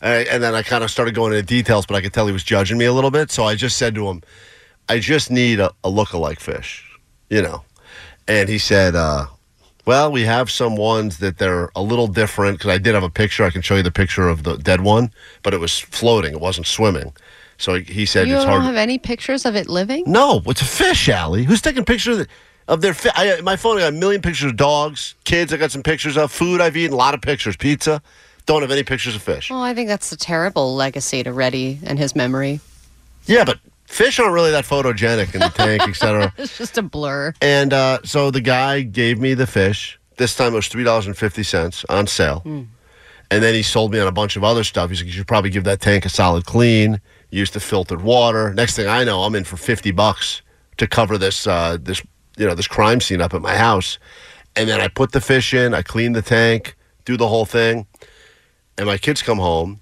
[0.00, 2.32] and and then I kind of started going into details, but I could tell he
[2.32, 3.30] was judging me a little bit.
[3.30, 4.22] So I just said to him,
[4.88, 6.84] "I just need a, a look-alike fish,"
[7.28, 7.62] you know.
[8.28, 9.26] And he said, uh,
[9.84, 13.10] "Well, we have some ones that they're a little different because I did have a
[13.10, 13.44] picture.
[13.44, 15.10] I can show you the picture of the dead one,
[15.42, 16.32] but it was floating.
[16.32, 17.12] It wasn't swimming."
[17.58, 20.02] So he, said, you "It's don't hard." have any pictures of it living?
[20.06, 21.44] No, it's a fish, Allie.
[21.44, 22.28] Who's taking pictures of,
[22.66, 23.12] of their fish?
[23.14, 25.52] I, my phone, I got a million pictures of dogs, kids.
[25.52, 28.02] I got some pictures of food I've eaten, a lot of pictures, pizza.
[28.46, 29.48] Don't have any pictures of fish.
[29.50, 32.58] Well, I think that's a terrible legacy to Reddy and his memory.
[33.26, 33.60] Yeah, but
[33.92, 36.32] fish aren't really that photogenic in the tank, etc.
[36.38, 37.34] It's just a blur.
[37.40, 39.98] And uh, so the guy gave me the fish.
[40.16, 42.42] This time it was three dollars and fifty cents on sale.
[42.44, 44.90] And then he sold me on a bunch of other stuff.
[44.90, 47.00] He's like, you should probably give that tank a solid clean.
[47.30, 48.52] Use the filtered water.
[48.52, 50.42] Next thing I know, I'm in for fifty bucks
[50.76, 52.02] to cover this uh, this
[52.36, 53.98] you know this crime scene up at my house.
[54.54, 55.72] And then I put the fish in.
[55.72, 56.76] I clean the tank,
[57.06, 57.86] do the whole thing.
[58.76, 59.80] And my kids come home,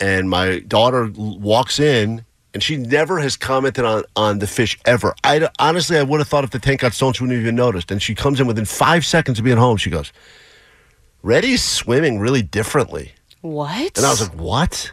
[0.00, 2.24] and my daughter walks in,
[2.58, 5.14] and she never has commented on on the fish ever.
[5.22, 7.54] I honestly, I would have thought if the tank got stolen, she wouldn't have even
[7.54, 7.92] noticed.
[7.92, 9.76] And she comes in within five seconds of being home.
[9.76, 10.12] She goes,
[11.22, 13.96] "Reddy's swimming really differently," What?
[13.96, 14.90] and I was like, "What?"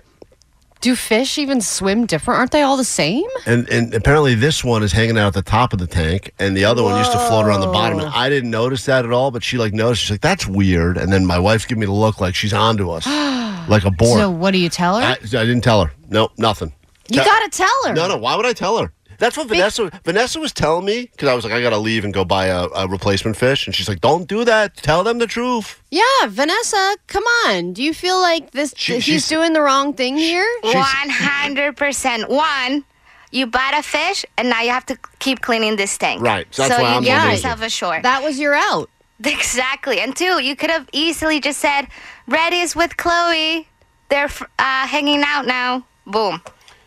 [0.81, 2.37] Do fish even swim different?
[2.37, 3.25] Aren't they all the same?
[3.47, 6.55] And and apparently this one is hanging out at the top of the tank, and
[6.55, 7.97] the other one used to float around the bottom.
[7.97, 10.03] And I didn't notice that at all, but she like noticed.
[10.03, 12.91] She's like, "That's weird." And then my wife's giving me the look like she's onto
[12.91, 13.07] us,
[13.67, 14.19] like a board.
[14.19, 15.03] So what do you tell her?
[15.03, 15.91] I, I didn't tell her.
[16.09, 16.71] No, nothing.
[17.09, 17.93] You Te- gotta tell her.
[17.93, 18.17] No, no.
[18.17, 18.91] Why would I tell her?
[19.17, 22.13] That's what Vanessa Vanessa was telling me because I was like, I gotta leave and
[22.13, 24.75] go buy a, a replacement fish, and she's like, "Don't do that.
[24.75, 27.71] Tell them the truth." Yeah, Vanessa, come on.
[27.71, 28.73] Do you feel like this?
[28.75, 30.45] She- he's she's- doing the wrong thing here?
[30.63, 30.75] One
[31.09, 32.29] hundred percent.
[32.29, 32.83] One,
[33.31, 36.21] you bought a fish, and now you have to keep cleaning this tank.
[36.21, 37.31] Right, so that's so why you I'm get amazing.
[37.49, 38.01] yourself ashore.
[38.01, 38.89] That was your out.
[39.23, 40.01] Exactly.
[40.01, 41.87] And two, you could have easily just said,
[42.27, 43.65] "Reddy's with Chloe.
[44.09, 46.41] They're uh, hanging out now." Boom.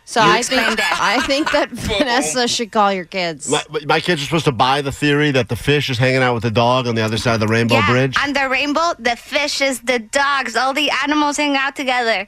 [0.09, 0.97] So You I think that.
[0.99, 3.47] I think that Vanessa should call your kids.
[3.47, 6.33] My, my kids are supposed to buy the theory that the fish is hanging out
[6.33, 8.17] with the dog on the other side of the rainbow yeah, bridge.
[8.17, 12.27] on the rainbow, the fish is the dogs, all the animals hang out together.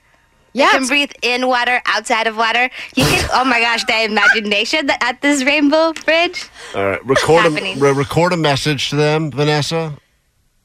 [0.53, 2.69] Yeah, you can breathe in water, outside of water.
[2.95, 3.27] You can.
[3.33, 6.49] Oh my gosh, the imagination that at this rainbow bridge.
[6.75, 9.97] All right, record a, re- record a message to them, Vanessa.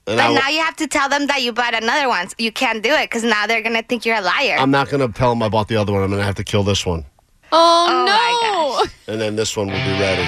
[0.09, 2.29] And But I, now you have to tell them that you bought another one.
[2.39, 4.57] You can't do it because now they're gonna think you're a liar.
[4.59, 6.03] I'm not going to tell them I bought the other one.
[6.03, 7.05] I'm going to have to kill this one,
[7.53, 9.13] Oh, no!
[9.13, 10.27] and then this one will be ready.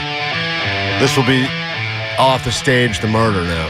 [0.99, 1.47] This will be.
[2.19, 3.69] off the stage the murder now,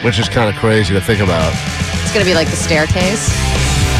[0.04, 1.52] which is kind of crazy to think about.
[2.02, 3.28] It's gonna be like the staircase.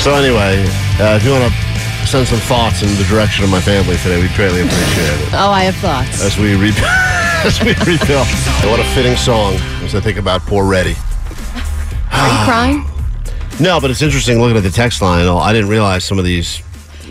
[0.03, 0.65] So anyway,
[0.99, 4.19] uh, if you want to send some thoughts in the direction of my family today,
[4.21, 5.29] we'd greatly appreciate it.
[5.35, 6.23] Oh, I have thoughts.
[6.25, 6.73] As we re-
[7.45, 8.27] as we rebuild.
[8.63, 10.95] And what a fitting song as I think about poor Reddy.
[12.13, 12.85] Are you crying?
[13.61, 15.27] No, but it's interesting looking at the text line.
[15.29, 16.63] I didn't realize some of these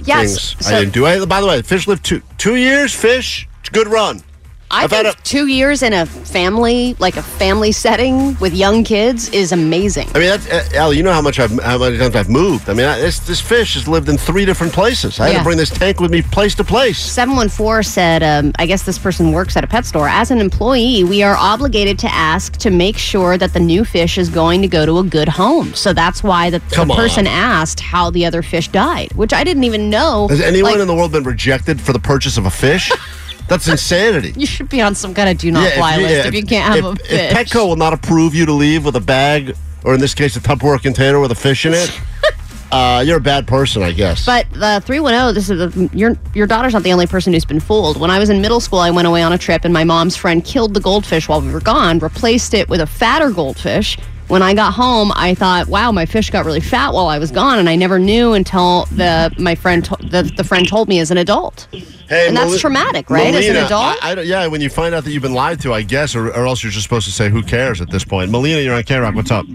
[0.03, 1.05] Yes, things so- I didn't do.
[1.05, 2.93] I, by the way, fish lived two two years.
[2.95, 4.21] Fish, it's a good run.
[4.71, 8.83] I I've had think two years in a family, like a family setting with young
[8.85, 10.07] kids, is amazing.
[10.15, 12.69] I mean, that's, uh, Al, you know how much I've how many times I've moved.
[12.69, 15.19] I mean, I, this this fish has lived in three different places.
[15.19, 15.37] I had Yeah.
[15.39, 16.97] to bring this tank with me place to place.
[16.99, 20.07] 714 said, um, I guess this person works at a pet store.
[20.07, 24.17] As an employee, we are obligated to ask to make sure that the new fish
[24.17, 25.73] is going to go to a good home.
[25.73, 26.97] So that's why the, the Come on.
[26.97, 30.27] person asked how the other fish died, which I didn't even know.
[30.29, 32.89] Has anyone Like, in the world been rejected for the purchase of a fish?
[33.47, 34.33] That's insanity.
[34.37, 36.33] you should be on some kind of do not Yeah, fly you- list yeah, if
[36.33, 37.11] you can't have a fish.
[37.11, 40.35] If Petco will not approve you to leave with a bag, or in this case,
[40.35, 41.99] a Tupperware container with a fish in it,
[42.71, 44.25] uh, you're a bad person, I guess.
[44.25, 47.59] But the 310, this is the, your your daughter's not the only person who's been
[47.59, 47.99] fooled.
[47.99, 50.15] When I was in middle school, I went away on a trip and my mom's
[50.15, 53.97] friend killed the goldfish while we were gone, replaced it with a fatter goldfish.
[54.31, 57.31] When I got home, I thought, "Wow, my fish got really fat while I was
[57.31, 60.99] gone," and I never knew until the my friend to, the, the friend told me
[60.99, 61.67] as an adult.
[62.07, 63.35] Hey, and that's traumatic, right?
[63.35, 64.01] as an adult.
[64.01, 66.29] I, I yeah, when you find out that you've been lied to, I guess, or,
[66.29, 68.83] or else you're just supposed to say, "Who cares?" At this point, Melina, you're on
[68.83, 69.15] K Rock.
[69.15, 69.45] What's up?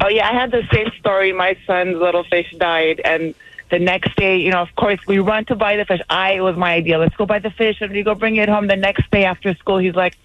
[0.00, 1.32] Oh yeah, I had the same story.
[1.32, 3.32] My son's little fish died, and
[3.70, 6.00] the next day, you know, of course, we run to buy the fish.
[6.10, 6.98] I it was my idea.
[6.98, 8.66] Let's go buy the fish, and we go bring it home.
[8.66, 10.16] The next day after school, he's like,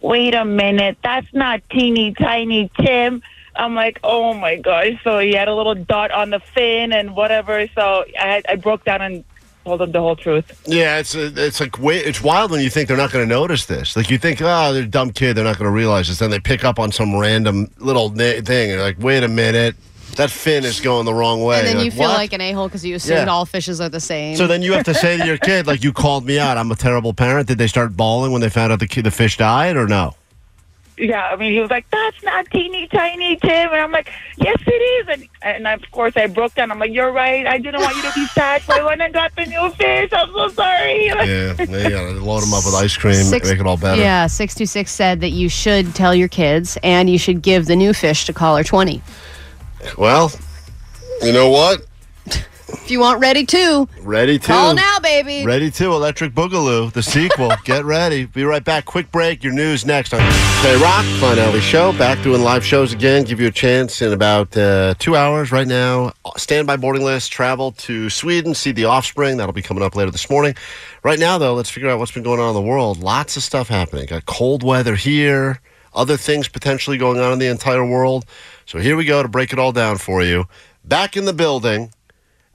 [0.00, 3.22] "Wait a minute, that's not teeny tiny Tim."
[3.56, 7.14] I'm like, "Oh my gosh!" So he had a little dot on the fin and
[7.16, 7.66] whatever.
[7.74, 9.24] So I I broke down and
[9.68, 10.62] told him the whole truth.
[10.66, 13.66] Yeah, it's uh, it's like it's wild when you think they're not going to notice
[13.66, 13.96] this.
[13.96, 16.18] Like you think, oh, they're a dumb kid, they're not going to realize this.
[16.18, 19.76] Then they pick up on some random little thing, and like, wait a minute,
[20.16, 21.58] that fin is going the wrong way.
[21.58, 23.32] and then You're you like, feel "What?" like an a hole because you assumed Yeah.
[23.32, 24.36] all fishes are the same.
[24.36, 26.56] So then you have to say to your kid, like, you called me out.
[26.56, 27.46] I'm a terrible parent.
[27.48, 30.14] Did they start bawling when they found out the kid, the fish died, or no?
[31.00, 34.56] Yeah, I mean, he was like, "That's not teeny tiny Tim," and I'm like, "Yes,
[34.66, 36.72] it is." And and of course, I broke down.
[36.72, 37.46] I'm like, "You're right.
[37.46, 38.62] I didn't want you to be sad.
[38.62, 40.10] So I went and got the new fish.
[40.12, 43.60] I'm so sorry." Yeah, then you gotta load them up with ice cream, Six- make
[43.60, 44.00] it all better.
[44.02, 47.92] Yeah, 626 said that you should tell your kids and you should give the new
[47.94, 49.00] fish to caller 20.
[49.96, 50.32] Well,
[51.22, 51.84] you know what?
[52.70, 55.44] If you want ready too, Ready to call now, baby.
[55.44, 57.50] Ready to Electric Boogaloo, the sequel.
[57.64, 58.26] Get ready.
[58.26, 58.84] Be right back.
[58.84, 59.42] Quick break.
[59.42, 60.20] Your news next on
[60.62, 61.92] K Rock Finale Show.
[61.92, 63.24] Back doing live shows again.
[63.24, 66.12] Give you a chance in about uh, two hours right now.
[66.36, 67.32] Standby boarding list.
[67.32, 68.54] Travel to Sweden.
[68.54, 69.38] See the Offspring.
[69.38, 70.54] That'll be coming up later this morning.
[71.02, 72.98] Right now, though, let's figure out what's been going on in the world.
[73.02, 74.06] Lots of stuff happening.
[74.06, 75.60] Got cold weather here.
[75.98, 78.24] Other things potentially going on in the entire world.
[78.66, 80.44] So here we go to break it all down for you.
[80.84, 81.92] Back in the building.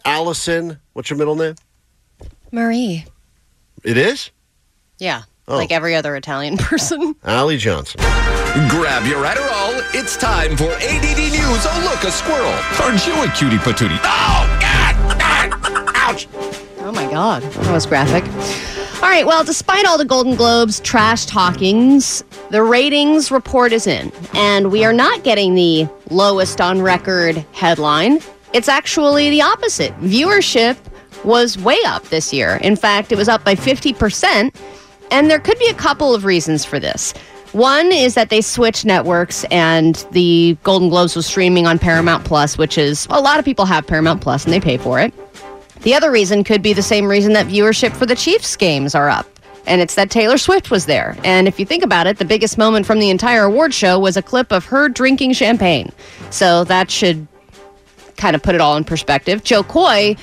[0.06, 1.56] Allison, what's your middle name?
[2.54, 3.06] Marie.
[3.84, 4.32] It is?
[4.98, 5.58] Yeah, Oh.
[5.58, 7.16] like every other Italian person.
[7.26, 8.00] Allie Johnson.
[8.70, 9.84] Grab your Adderall.
[9.94, 11.66] It's time for ADD News.
[11.68, 12.54] Oh, look, a squirrel.
[12.82, 14.00] Aren't you a cutie patootie?
[14.04, 15.94] Oh, God!
[15.96, 16.28] Ouch!
[16.80, 18.24] Oh my God, that was graphic.
[19.04, 24.14] All right, well, despite all the Golden Globes trash talkings, the ratings report is in,
[24.34, 28.20] and we are not getting the lowest on record headline.
[28.54, 29.92] It's actually the opposite.
[30.00, 30.78] Viewership
[31.26, 32.56] was way up this year.
[32.64, 34.56] In fact, it was up by 50%,
[35.12, 37.12] and there could be a couple of reasons for this.
[37.52, 42.58] One is that they switched networks and the Golden Globes was streaming on Paramount Plus,
[42.58, 45.14] which is a lot of people have Paramount Plus and they pay for it.
[45.84, 49.10] The other reason could be the same reason that viewership for the Chiefs games are
[49.10, 49.28] up.
[49.66, 51.18] And it's that Taylor Swift was there.
[51.24, 54.18] And if you think about it, the biggest moment from the entire award show was
[54.18, 55.92] a clip of her drinking champagne.
[56.32, 57.28] So that should
[58.18, 59.44] kind of put it all in perspective.
[59.44, 60.16] Jo Koy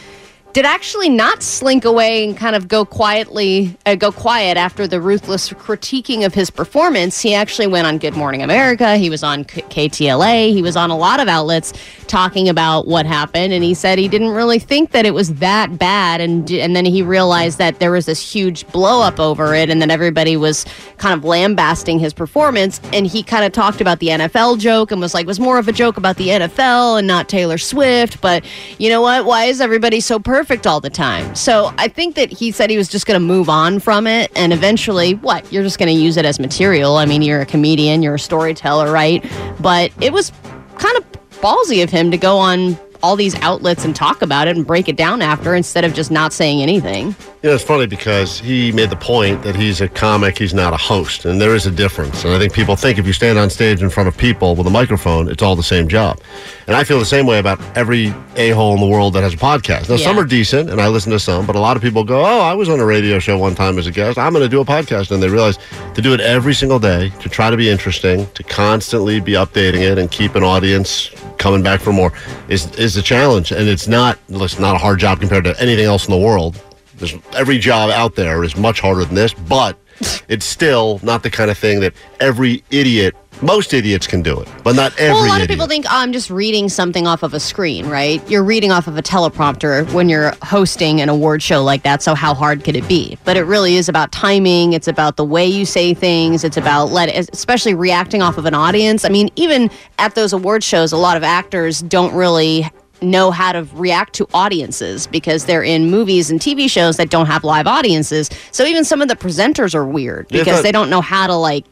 [0.53, 5.01] did actually not slink away and kind of go quietly, uh, go quiet after the
[5.01, 7.21] ruthless critiquing of his performance.
[7.21, 8.97] He actually went on Good Morning America.
[8.97, 10.53] He was on K- KTLA.
[10.53, 11.73] He was on a lot of outlets
[12.09, 15.79] talking about what happened, and he said he didn't really think that it was that
[15.79, 19.71] bad, and and then he realized that there was this huge blow up over it,
[19.71, 20.67] and then everybody was
[20.99, 25.01] kind of lambasting his performance, and he kind of talked about the NFL joke and
[25.01, 28.45] was like, was more of a joke about the NFL and not Taylor Swift, but
[28.79, 29.25] you know what?
[29.25, 31.35] Why is everybody so perfect all the time?
[31.35, 34.31] So I think that he said he was just going to move on from it,
[34.35, 35.51] and eventually, what?
[35.53, 36.97] You're just going to use it as material.
[36.97, 39.25] I mean, you're a comedian, you're a storyteller, right?
[39.61, 40.33] But it was
[40.79, 41.05] kind of
[41.41, 44.89] ballsy of him to go on all these outlets and talk about it and break
[44.89, 47.15] it down after instead of just not saying anything.
[47.43, 50.75] You know, it's funny because he made the point that he's a comic, he's not
[50.75, 52.25] a host, and there is a difference.
[52.25, 54.67] And I think people think if you stand on stage in front of people with
[54.67, 56.21] a microphone, it's all the same job.
[56.67, 59.35] And I feel the same way about every a hole in the world that has
[59.35, 59.89] a podcast.
[59.89, 62.25] Now, some are decent, and I listen to some, but a lot of people go,
[62.25, 64.19] Oh, I was on a radio show one time as a guest.
[64.19, 65.11] I'm going to do a podcast.
[65.11, 65.59] And they realize
[65.95, 69.81] to do it every single day, to try to be interesting, to constantly be updating
[69.81, 72.13] it and keep an audience coming back for more
[72.49, 73.51] is, is a challenge.
[73.51, 76.63] And it's not, it's not a hard job compared to anything else in the world.
[76.99, 79.77] There's every job out there is much harder than this, but
[80.29, 84.49] it's still not the kind of thing that every idiot, most idiots can do it,
[84.63, 87.23] but not every well, a lot of people think oh, I'm just reading something off
[87.23, 88.27] of a screen, right?
[88.29, 92.03] You're reading off of a teleprompter when you're hosting an award show like that.
[92.03, 93.19] So how hard could it be?
[93.25, 94.73] But it really is about timing.
[94.73, 96.45] It's about the way you say things.
[96.45, 99.05] It's about let, especially reacting off of an audience.
[99.05, 102.71] I mean, even at those award shows, a lot of actors don't really
[103.03, 107.27] know how to react to audiences because they're in movies and TV shows that don't
[107.27, 108.31] have live audiences.
[108.53, 111.65] So even some of the presenters are weird because they don't know how to like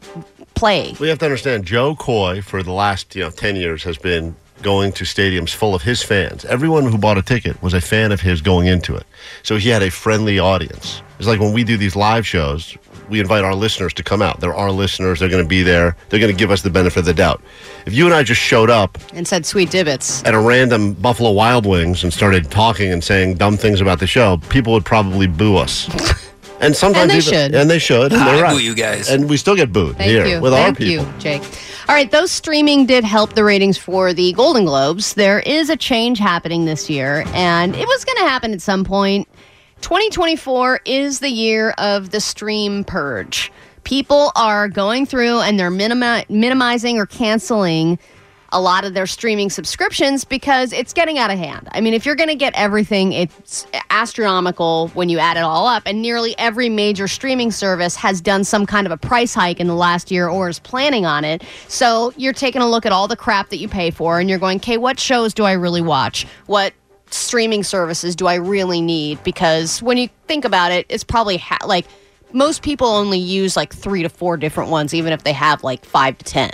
[0.54, 0.94] play.
[1.00, 4.34] We have to understand Jo Koy for the last you know ten years has been
[4.62, 6.44] going to stadiums full of his fans.
[6.44, 9.06] Everyone who bought a ticket was a fan of his going into it,
[9.42, 11.02] so he had a friendly audience.
[11.18, 12.76] It's like when we do these live shows,
[13.08, 14.40] we invite our listeners to come out.
[14.40, 15.20] They're our listeners.
[15.20, 15.96] They're going to be there.
[16.08, 17.42] They're going to give us the benefit of the doubt.
[17.86, 20.22] If you and I just showed up And said sweet divots.
[20.24, 24.06] at a random Buffalo Wild Wings and started talking and saying dumb things about the
[24.06, 25.88] show, people would probably boo us.
[26.60, 27.54] And sometimes And they even- should.
[27.54, 28.12] and they should.
[28.12, 28.52] And they're right.
[28.52, 29.08] boo you guys.
[29.08, 30.40] And we still get booed Thank here you.
[30.40, 31.06] with our Thank people.
[31.06, 31.42] you, Jake.
[31.88, 35.14] All right, those streaming did help the ratings for the Golden Globes.
[35.14, 38.82] There is a change happening this year, and it was going to happen at some
[38.82, 39.28] point.
[39.80, 43.52] 2024 is the year of the stream purge.
[43.84, 47.98] People are going through and they're minimi- minimizing or canceling
[48.50, 51.68] a lot of their streaming subscriptions because it's getting out of hand.
[51.72, 55.66] I mean, if you're going to get everything, it's astronomical when you add it all
[55.66, 55.82] up.
[55.84, 59.66] And nearly every major streaming service has done some kind of a price hike in
[59.66, 61.44] the last year or is planning on it.
[61.68, 64.38] So you're taking a look at all the crap that you pay for and you're
[64.38, 66.26] going, okay, what shows do I really watch?
[66.46, 66.72] What
[67.10, 69.22] streaming services do I really need?
[69.24, 71.86] Because when you think about it, it's probably ha- like
[72.32, 75.84] most people only use like three to four different ones, even if they have like
[75.84, 76.50] five to 10.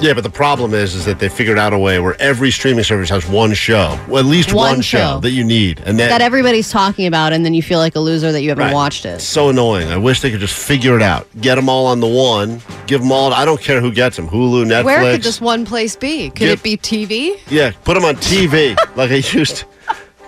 [0.00, 2.84] Yeah, but the problem is, is that they figured out a way where every streaming
[2.84, 4.98] service has one show, well, at least One one, show.
[4.98, 5.20] show.
[5.20, 8.00] that you need, and that, that everybody's talking about, and then you feel like a
[8.00, 8.72] loser that you haven't Right.
[8.74, 9.16] watched it.
[9.16, 9.88] It's so annoying.
[9.88, 13.02] I wish they could just figure it out, get them all on the one, give
[13.02, 13.34] them all.
[13.34, 14.84] I don't care who gets them, Hulu, Netflix.
[14.84, 16.30] Where could this one place be?
[16.30, 17.38] Could Give- it be TV?
[17.50, 19.56] yeah, put them on TV like I used.
[19.58, 19.66] to.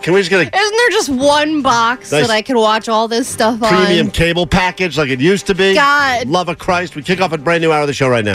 [0.02, 2.26] Can we just get a Isn't there just one box Nice.
[2.26, 3.86] that I can watch all this stuff premium on?
[3.86, 5.74] Premium cable package like it used to be?
[5.74, 6.26] God.
[6.28, 6.96] love of Christ.
[6.96, 8.34] We kick off a brand new hour of the show right now.